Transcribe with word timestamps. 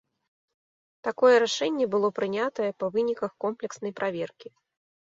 Такое 1.07 1.35
рашэнне 1.43 1.85
было 1.93 2.09
прынятае 2.17 2.71
па 2.81 2.87
выніках 2.97 3.31
комплекснай 3.47 3.91
праверкі. 4.03 4.49